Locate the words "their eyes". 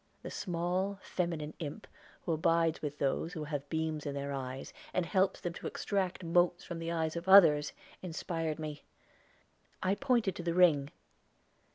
4.15-4.73